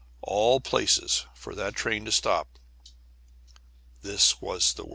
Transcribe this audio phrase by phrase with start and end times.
[0.23, 2.47] Of all places for that train to stop,
[4.01, 4.89] this was the worst.